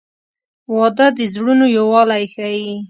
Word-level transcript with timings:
•واده 0.75 1.07
د 1.17 1.19
زړونو 1.33 1.65
یووالی 1.77 2.23
ښیي. 2.33 2.71